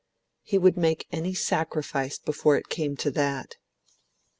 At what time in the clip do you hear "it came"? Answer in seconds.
2.57-2.97